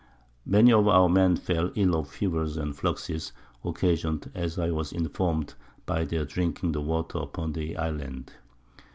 [0.47, 5.53] Many of our Men fell ill of Fevers and Fluxes, occasion'd, as I was inform'd,
[5.85, 8.33] by their drinking the Water upon the Island.